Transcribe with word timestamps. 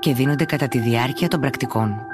και 0.00 0.14
δίνονται 0.14 0.44
κατά 0.44 0.68
τη 0.68 0.78
διάρκεια 0.78 1.28
των 1.28 1.40
πρακτικών. 1.40 2.06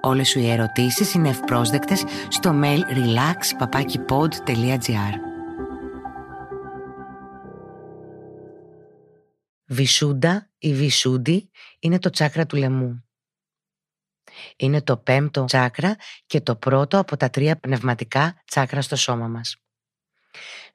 Όλες 0.00 0.28
σου 0.28 0.38
οι 0.38 0.50
ερωτήσεις 0.50 1.14
είναι 1.14 1.28
ευπρόσδεκτες 1.28 2.04
στο 2.28 2.60
mail 2.62 2.80
relax.papakipod.gr 2.80 5.14
Βισούντα 9.66 10.50
ή 10.58 10.74
Βισούντι 10.74 11.50
είναι 11.78 11.98
το 11.98 12.10
τσάκρα 12.10 12.46
του 12.46 12.56
λαιμού. 12.56 13.04
Είναι 14.56 14.82
το 14.82 14.96
πέμπτο 14.96 15.44
τσάκρα 15.44 15.96
και 16.26 16.40
το 16.40 16.56
πρώτο 16.56 16.98
από 16.98 17.16
τα 17.16 17.30
τρία 17.30 17.56
πνευματικά 17.56 18.42
τσάκρα 18.44 18.82
στο 18.82 18.96
σώμα 18.96 19.28
μας. 19.28 19.56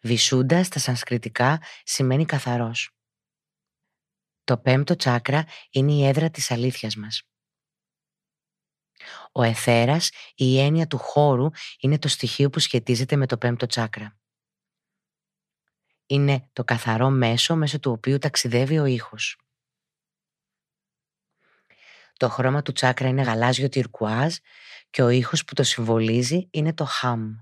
Βισούντα 0.02 0.64
στα 0.64 0.80
σανσκριτικά 0.80 1.62
σημαίνει 1.84 2.26
καθαρός. 2.26 2.97
Το 4.48 4.58
πέμπτο 4.58 4.96
τσάκρα 4.96 5.46
είναι 5.70 5.92
η 5.92 6.06
έδρα 6.06 6.30
της 6.30 6.52
αλήθειας 6.52 6.96
μας. 6.96 7.24
Ο 9.32 9.44
εθέρας, 9.44 10.12
η 10.36 10.60
έννοια 10.60 10.88
του 10.88 10.98
χώρου, 10.98 11.50
είναι 11.80 12.00
το 12.00 12.08
στοιχείο 12.08 12.50
που 12.50 12.60
σχετίζεται 12.60 13.16
με 13.16 13.26
το 13.26 13.38
πέμπτο 13.38 13.66
τσάκρα. 13.66 14.18
Είναι 16.06 16.50
το 16.54 16.64
καθαρό 16.64 17.10
μέσο 17.10 17.56
μέσω 17.56 17.80
του 17.80 17.92
οποίου 17.92 18.18
ταξιδεύει 18.18 18.80
ο 18.80 18.86
ήχος. 18.86 19.40
Το 22.18 22.30
χρώμα 22.30 22.62
του 22.62 22.72
τσάκρα 22.72 23.08
είναι 23.08 23.22
γαλάζιο 23.22 23.70
τυρκουάζ 23.70 24.36
και 24.90 25.02
ο 25.02 25.10
ήχος 25.10 25.46
που 25.46 25.54
το 25.54 25.64
συμβολίζει 25.64 26.48
είναι 26.52 26.74
το 26.74 26.86
χαμ. 26.86 27.36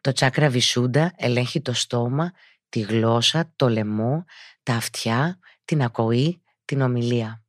Το 0.00 0.12
τσάκρα 0.12 0.48
Βισούντα 0.48 1.12
ελέγχει 1.16 1.60
το 1.60 1.72
στόμα, 1.72 2.32
τη 2.68 2.80
γλώσσα, 2.80 3.52
το 3.56 3.68
λαιμό, 3.68 4.24
τα 4.66 4.74
αυτιά, 4.74 5.38
την 5.64 5.82
ακοή, 5.82 6.42
την 6.64 6.80
ομιλία. 6.80 7.44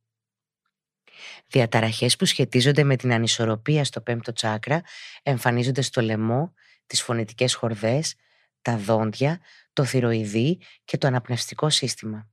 Διαταραχές 1.46 2.16
που 2.16 2.24
σχετίζονται 2.24 2.82
με 2.82 2.96
την 2.96 3.12
ανισορροπία 3.12 3.84
στο 3.84 4.00
πέμπτο 4.00 4.32
τσάκρα 4.32 4.82
εμφανίζονται 5.22 5.82
στο 5.82 6.00
λαιμό, 6.00 6.54
τις 6.86 7.02
φωνητικές 7.02 7.54
χορδές, 7.54 8.14
τα 8.62 8.76
δόντια, 8.76 9.40
το 9.72 9.84
θηροειδή 9.84 10.60
και 10.84 10.98
το 10.98 11.06
αναπνευστικό 11.06 11.70
σύστημα. 11.70 12.30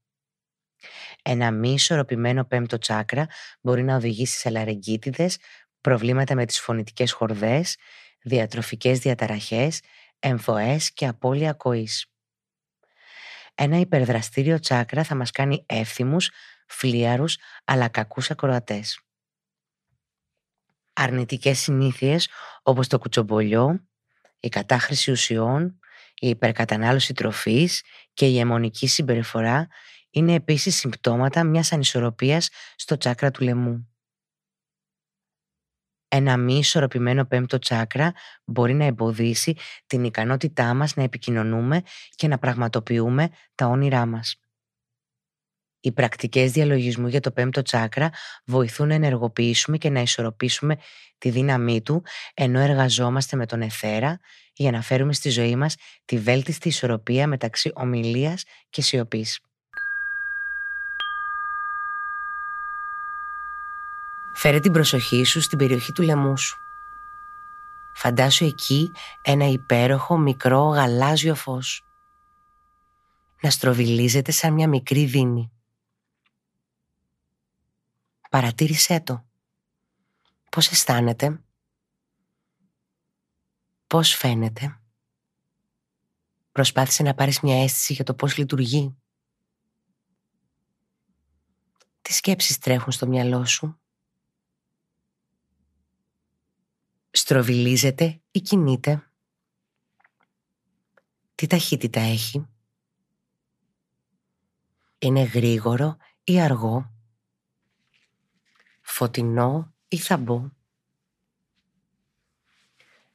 Ένα 1.22 1.52
μη 1.52 1.74
ισορροπημένο 1.74 2.46
πέμπτο 2.46 2.78
τσάκρα 2.78 3.28
μπορεί 3.62 3.84
να 3.84 3.96
οδηγήσει 3.96 4.38
σε 4.38 4.50
λαρεγκίτιδες, 4.50 5.38
προβλήματα 5.82 6.36
με 6.36 6.46
τις 6.46 6.60
φωνητικές 6.60 7.12
χορδές, 7.12 7.78
διατροφικές 8.22 9.00
διαταραχές, 9.00 9.82
εμφοές 10.20 10.94
και 10.94 11.08
απώλεια 11.08 11.50
ακοής. 11.50 12.15
Ένα 13.56 13.80
υπερδραστήριο 13.80 14.60
τσάκρα 14.60 15.04
θα 15.04 15.16
μας 15.16 15.32
κάνει 15.32 15.64
εύθυμους, 15.66 16.32
φλίαρους, 16.68 17.38
αλλά 17.66 17.88
κακούς 17.88 18.32
ακροατές. 18.32 19.00
Αρνητικές 20.94 21.60
συνήθειες 21.60 22.30
όπως 22.64 22.88
το 22.88 22.98
κουτσομπολιό, 22.98 23.88
η 24.40 24.50
κατάχρηση 24.50 25.12
ουσιών, 25.12 25.80
η 26.20 26.30
υπερκατανάλωση 26.30 27.14
τροφής 27.14 27.84
και 28.14 28.28
η 28.28 28.40
αιμονική 28.40 28.88
συμπεριφορά 28.88 29.68
είναι 30.10 30.34
επίσης 30.34 30.76
συμπτώματα 30.76 31.44
μιας 31.44 31.72
ανισορροπίας 31.72 32.50
στο 32.76 32.98
τσάκρα 32.98 33.32
του 33.32 33.44
λαιμού. 33.44 33.95
Ένα 36.18 36.38
μη 36.38 36.58
ισορροπημένο 36.58 37.26
πέμπτο 37.26 37.60
τσάκρα 37.60 38.14
μπορεί 38.46 38.74
να 38.74 38.86
εμποδίσει 38.86 39.56
την 39.88 40.04
ικανότητά 40.04 40.74
μας 40.74 40.96
να 40.96 41.04
επικοινωνούμε 41.04 41.82
και 42.16 42.28
να 42.28 42.38
πραγματοποιούμε 42.38 43.30
τα 43.56 43.66
όνειρά 43.68 44.06
μας. 44.06 44.36
Οι 45.80 45.92
πρακτικές 45.92 46.52
διαλογισμού 46.52 47.08
για 47.08 47.20
το 47.20 47.32
πέμπτο 47.32 47.62
τσάκρα 47.62 48.10
βοηθούν 48.46 48.88
να 48.88 48.94
ενεργοποιήσουμε 48.94 49.78
και 49.78 49.90
να 49.90 50.00
ισορροπήσουμε 50.00 50.78
τη 51.18 51.30
δύναμή 51.30 51.82
του 51.82 52.04
ενώ 52.34 52.60
εργαζόμαστε 52.60 53.38
με 53.38 53.46
τον 53.46 53.62
εθέρα 53.62 54.20
για 54.54 54.72
να 54.72 54.82
φέρουμε 54.82 55.14
στη 55.14 55.30
ζωή 55.30 55.56
μας 55.56 55.76
τη 56.06 56.18
βέλτιστη 56.18 56.68
ισορροπία 56.68 57.28
μεταξύ 57.28 57.72
ομιλίας 57.76 58.44
και 58.70 58.82
σιωπής. 58.82 59.45
Φέρε 64.38 64.60
την 64.60 64.72
προσοχή 64.72 65.24
σου 65.24 65.42
στην 65.42 65.58
περιοχή 65.58 65.92
του 65.92 66.02
λαιμού 66.02 66.38
σου. 66.38 66.58
Φαντάσου 67.96 68.46
εκεί 68.46 68.92
ένα 69.22 69.46
υπέροχο 69.46 70.18
μικρό 70.18 70.64
γαλάζιο 70.68 71.36
φως. 71.36 71.84
Να 73.42 73.50
στροβιλίζεται 73.50 74.32
σαν 74.32 74.54
μια 74.54 74.68
μικρή 74.68 75.06
δίνη. 75.06 75.52
Παρατήρησέ 78.30 79.00
το. 79.00 79.26
Πώς 80.52 80.72
αισθάνεται. 80.72 81.44
Πώς 83.88 84.16
φαίνεται. 84.16 84.80
Προσπάθησε 86.52 87.04
να 87.04 87.14
πάρεις 87.14 87.40
μια 87.40 87.64
αίσθηση 87.64 87.94
για 87.94 88.04
το 88.04 88.14
πώς 88.14 88.38
λειτουργεί. 88.38 88.96
Τι 92.02 92.14
σκέψεις 92.14 92.58
τρέχουν 92.58 92.92
στο 92.92 93.08
μυαλό 93.08 93.46
σου. 93.46 93.80
Στροβιλίζεται 97.16 98.22
ή 98.32 98.42
κινείται. 98.42 99.10
Τι 101.36 101.48
ταχύτητα 101.48 102.00
έχει. 102.00 102.48
Είναι 104.98 105.22
γρήγορο 105.24 105.98
ή 106.24 106.42
αργό. 106.42 106.94
Φωτεινό 108.82 109.74
ή 109.88 109.98
θαμπό. 109.98 110.50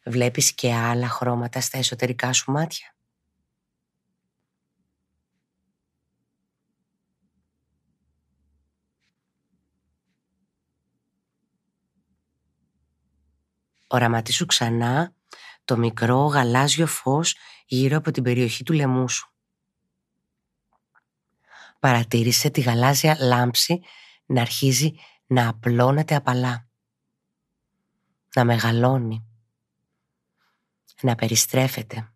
Βλέπεις 0.05 0.53
και 0.53 0.75
άλλα 0.75 1.09
χρώματα 1.09 1.60
στα 1.60 1.78
εσωτερικά 1.78 2.33
σου 2.33 2.50
μάτια. 2.53 2.94
Οραματίσου 13.93 14.47
ξανά 14.47 15.15
το 15.65 15.77
μικρό 15.77 16.27
γαλάζιο 16.27 16.87
φως 16.87 17.37
γύρω 17.67 17.97
από 17.97 18.11
την 18.11 18.23
περιοχή 18.23 18.62
του 18.62 18.73
λαιμού 18.73 19.09
σου. 19.09 19.34
Παρατήρησε 21.78 22.51
τη 22.51 22.61
γαλάζια 22.61 23.17
λάμψη 23.21 23.81
να 24.27 24.41
αρχίζει 24.41 24.95
να 25.27 25.49
απλώνεται 25.49 26.15
απαλά, 26.15 26.69
να 28.34 28.45
μεγαλώνει, 28.45 29.27
να 31.03 31.15
περιστρέφεται. 31.15 32.12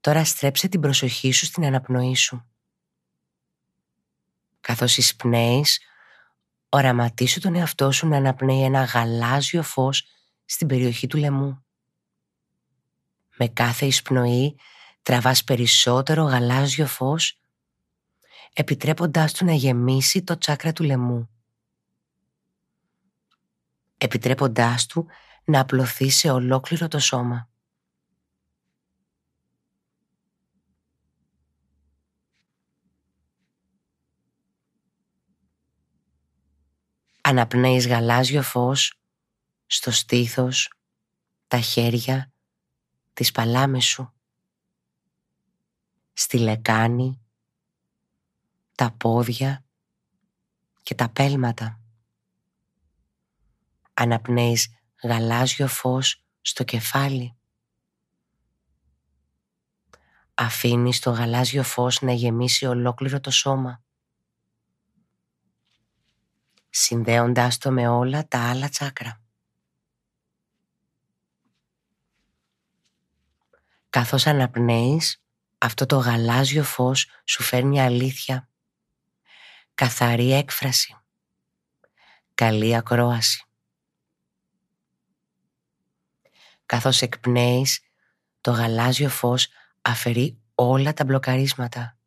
Τώρα 0.00 0.24
στρέψε 0.24 0.68
την 0.68 0.80
προσοχή 0.80 1.32
σου 1.32 1.44
στην 1.44 1.64
αναπνοή 1.64 2.14
σου. 2.14 2.46
Καθώς 4.60 4.96
εισπνέεις, 4.96 5.80
οραματίσου 6.68 7.40
τον 7.40 7.54
εαυτό 7.54 7.90
σου 7.90 8.08
να 8.08 8.16
αναπνέει 8.16 8.62
ένα 8.62 8.84
γαλάζιο 8.84 9.62
φως 9.62 10.06
στην 10.44 10.66
περιοχή 10.66 11.06
του 11.06 11.16
λαιμού. 11.16 11.64
Με 13.36 13.48
κάθε 13.48 13.86
εισπνοή 13.86 14.56
τραβάς 15.02 15.44
περισσότερο 15.44 16.22
γαλάζιο 16.22 16.86
φως, 16.86 17.40
επιτρέποντάς 18.52 19.32
του 19.32 19.44
να 19.44 19.52
γεμίσει 19.52 20.22
το 20.22 20.38
τσάκρα 20.38 20.72
του 20.72 20.82
λαιμού. 20.82 21.28
Επιτρέποντάς 23.98 24.86
του 24.86 25.06
να 25.44 25.60
απλωθεί 25.60 26.10
σε 26.10 26.30
ολόκληρο 26.30 26.88
το 26.88 26.98
σώμα. 26.98 27.48
Αναπνέεις 37.28 37.86
γαλάζιο 37.86 38.42
φως 38.42 39.00
στο 39.66 39.90
στήθος, 39.90 40.72
τα 41.48 41.60
χέρια, 41.60 42.32
τις 43.12 43.32
παλάμες 43.32 43.84
σου, 43.84 44.12
στη 46.12 46.38
λεκάνη, 46.38 47.20
τα 48.74 48.92
πόδια 48.92 49.64
και 50.82 50.94
τα 50.94 51.08
πέλματα. 51.08 51.80
Αναπνέεις 53.94 54.74
γαλάζιο 55.02 55.68
φως 55.68 56.24
στο 56.40 56.64
κεφάλι. 56.64 57.36
Αφήνεις 60.34 60.98
το 60.98 61.10
γαλάζιο 61.10 61.62
φως 61.62 62.00
να 62.00 62.12
γεμίσει 62.12 62.66
ολόκληρο 62.66 63.20
το 63.20 63.30
σώμα. 63.30 63.82
Συνδέοντάς 66.80 67.58
το 67.58 67.70
με 67.70 67.88
όλα 67.88 68.28
τα 68.28 68.50
άλλα 68.50 68.68
τσάκρα. 68.68 69.20
Καθώς 73.90 74.26
αναπνέεις, 74.26 75.22
αυτό 75.58 75.86
το 75.86 75.96
γαλάζιο 75.96 76.64
φως 76.64 77.10
σου 77.24 77.42
φέρνει 77.42 77.80
αλήθεια. 77.80 78.48
Καθαρή 79.74 80.32
έκφραση. 80.32 80.96
Καλή 82.34 82.76
ακρόαση. 82.76 83.44
Καθώς 86.66 87.02
εκπνέεις, 87.02 87.80
το 88.40 88.50
γαλάζιο 88.50 89.08
φως 89.08 89.48
αφαιρεί 89.82 90.38
όλα 90.54 90.92
τα 90.92 91.04
μπλοκαρίσματα. 91.04 91.98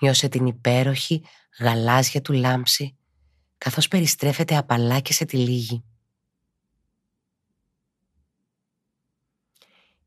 Νιώσε 0.00 0.28
την 0.28 0.46
υπέροχη 0.46 1.24
γαλάζια 1.58 2.20
του 2.20 2.32
λάμψη 2.32 2.96
καθώς 3.58 3.88
περιστρέφεται 3.88 4.56
απαλά 4.56 5.00
και 5.00 5.12
σε 5.12 5.24
τη 5.24 5.36
λίγη. 5.36 5.84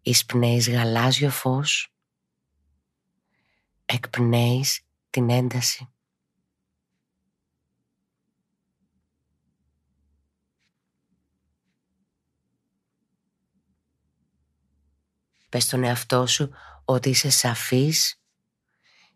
Εισπνέεις 0.01 0.69
γαλάζιο 0.69 1.29
φως, 1.29 1.93
εκπνέεις 3.85 4.85
την 5.09 5.29
ένταση. 5.29 5.89
Πες 15.49 15.63
στον 15.63 15.83
εαυτό 15.83 16.25
σου 16.27 16.49
ότι 16.85 17.09
είσαι 17.09 17.29
σαφής, 17.29 18.21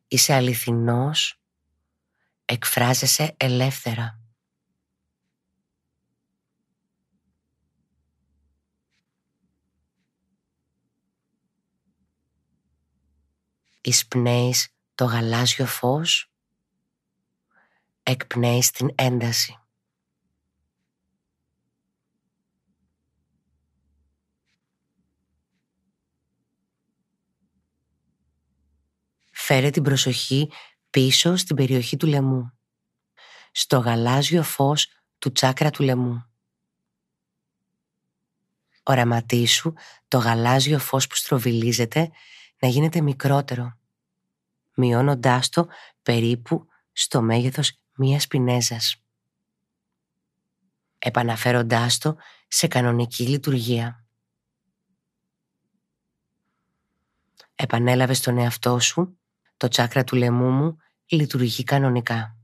είσαι 0.07 0.33
αληθινός, 0.33 1.41
εκφράζεσαι 2.45 3.35
ελεύθερα. 3.37 4.19
Εισπνέεις 13.81 14.69
το 14.95 15.05
γαλάζιο 15.05 15.65
φως, 15.65 16.31
εκπνέεις 18.03 18.71
την 18.71 18.89
ένταση. 18.95 19.59
Φέρε 29.31 29.69
την 29.69 29.83
προσοχή 29.83 30.51
πίσω 30.95 31.35
στην 31.35 31.55
περιοχή 31.55 31.97
του 31.97 32.07
λαιμού, 32.07 32.51
στο 33.51 33.77
γαλάζιο 33.77 34.43
φως 34.43 34.87
του 35.17 35.31
τσάκρα 35.31 35.69
του 35.69 35.83
λαιμού. 35.83 36.25
Οραματίσου 38.83 39.73
το 40.07 40.17
γαλάζιο 40.17 40.79
φως 40.79 41.07
που 41.07 41.15
στροβιλίζεται 41.15 42.11
να 42.59 42.67
γίνεται 42.67 43.01
μικρότερο, 43.01 43.77
μειώνοντάς 44.75 45.49
το 45.49 45.67
περίπου 46.01 46.67
στο 46.91 47.21
μέγεθος 47.21 47.79
μίας 47.95 48.27
πινέζας. 48.27 49.03
Επαναφέροντάς 50.97 51.97
το 51.97 52.15
σε 52.47 52.67
κανονική 52.67 53.27
λειτουργία. 53.27 54.05
Επανέλαβες 57.55 58.17
στον 58.17 58.37
εαυτό 58.37 58.79
σου, 58.79 59.19
το 59.57 59.67
τσάκρα 59.67 60.03
του 60.03 60.15
λαιμού 60.15 60.49
μου 60.49 60.77
λειτουργεί 61.05 61.63
κανονικά. 61.63 62.37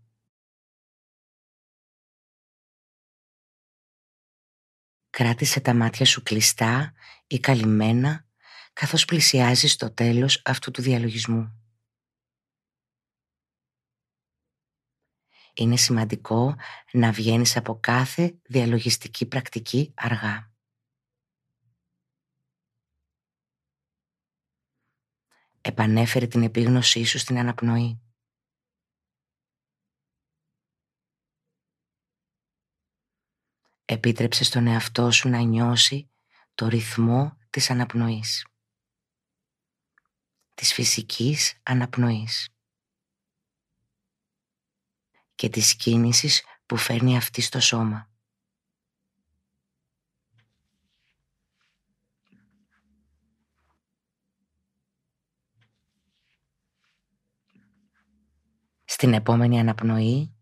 Κράτησε 5.09 5.59
τα 5.59 5.73
μάτια 5.73 6.05
σου 6.05 6.23
κλειστά 6.23 6.93
ή 7.27 7.39
καλυμμένα 7.39 8.25
καθώς 8.73 9.05
πλησιάζεις 9.05 9.75
το 9.75 9.93
τέλος 9.93 10.41
αυτού 10.45 10.71
του 10.71 10.81
διαλογισμού. 10.81 11.55
Είναι 15.53 15.77
σημαντικό 15.77 16.55
να 16.91 17.11
βγαίνεις 17.11 17.57
από 17.57 17.79
κάθε 17.79 18.39
διαλογιστική 18.43 19.25
πρακτική 19.25 19.93
αργά. 19.95 20.50
Επανέφερε 25.61 26.27
την 26.27 26.43
επίγνωσή 26.43 27.03
σου 27.03 27.17
στην 27.17 27.37
αναπνοή. 27.37 28.01
Επίτρεψε 33.85 34.43
στον 34.43 34.67
εαυτό 34.67 35.11
σου 35.11 35.29
να 35.29 35.39
νιώσει 35.39 36.09
το 36.55 36.67
ρυθμό 36.67 37.37
της 37.49 37.69
αναπνοής 37.69 38.45
της 40.61 40.73
φυσικής 40.73 41.59
αναπνοής 41.63 42.49
και 45.35 45.49
της 45.49 45.75
κίνησης 45.75 46.43
που 46.65 46.77
φέρνει 46.77 47.17
αυτή 47.17 47.41
στο 47.41 47.59
σώμα. 47.59 48.10
Στην 59.01 59.13
επόμενη 59.13 59.59
αναπνοή 59.59 60.35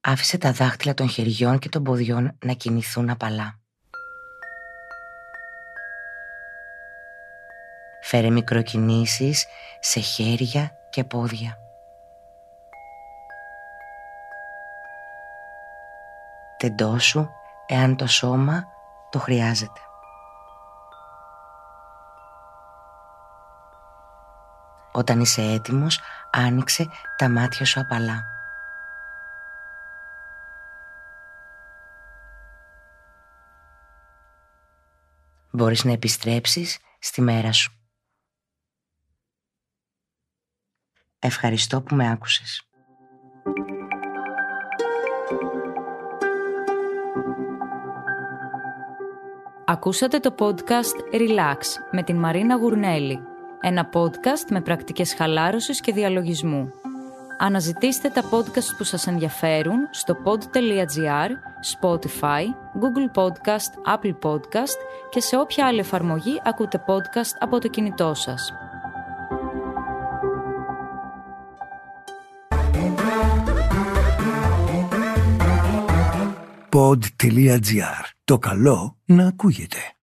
άφησε 0.00 0.38
τα 0.38 0.52
δάχτυλα 0.52 0.94
των 0.94 1.08
χεριών 1.08 1.58
και 1.58 1.68
των 1.68 1.82
ποδιών 1.82 2.38
να 2.44 2.52
κινηθούν 2.52 3.10
απαλά. 3.10 3.60
Φέρε 8.02 8.30
μικροκινήσεις 8.30 9.46
σε 9.80 10.00
χέρια 10.00 10.72
και 10.90 11.04
πόδια. 11.04 11.58
Τεντώσου 16.56 17.28
εάν 17.66 17.96
το 17.96 18.06
σώμα 18.06 18.64
το 19.10 19.18
χρειάζεται. 19.18 19.80
Όταν 24.96 25.20
είσαι 25.20 25.42
έτοιμος, 25.42 26.00
άνοιξε 26.30 26.88
τα 27.16 27.28
μάτια 27.28 27.66
σου 27.66 27.80
απαλά. 27.80 28.24
Μπορείς 35.50 35.84
να 35.84 35.92
επιστρέψεις 35.92 36.78
στη 36.98 37.20
μέρα 37.20 37.52
σου. 37.52 37.72
Ευχαριστώ 41.18 41.82
που 41.82 41.94
με 41.94 42.10
άκουσες. 42.10 42.68
Ακούσατε 49.66 50.18
το 50.18 50.34
podcast 50.38 51.14
Relax 51.14 51.60
με 51.90 52.02
την 52.02 52.16
Μαρίνα 52.16 52.56
Γουρνέλη. 52.56 53.35
Ένα 53.60 53.88
podcast 53.92 54.50
με 54.50 54.60
πρακτικές 54.60 55.14
χαλάρωσης 55.14 55.80
και 55.80 55.92
διαλογισμού. 55.92 56.72
Αναζητήστε 57.38 58.08
τα 58.08 58.22
podcast 58.30 58.76
που 58.76 58.84
σας 58.84 59.06
ενδιαφέρουν 59.06 59.78
στο 59.90 60.16
pod.gr, 60.24 61.30
Spotify, 61.80 62.44
Google 62.80 63.22
Podcast, 63.22 63.96
Apple 63.96 64.14
Podcast 64.22 64.78
και 65.10 65.20
σε 65.20 65.36
όποια 65.36 65.66
άλλη 65.66 65.78
εφαρμογή 65.78 66.40
ακούτε 66.44 66.84
podcast 66.86 67.36
από 67.38 67.58
το 67.58 67.68
κινητό 67.68 68.14
σας. 68.14 68.52
pod.gr. 76.70 78.04
Το 78.24 78.38
καλό 78.38 78.96
να 79.04 79.26
ακούγεται. 79.26 79.95